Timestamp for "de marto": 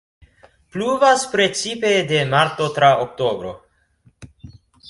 2.13-2.71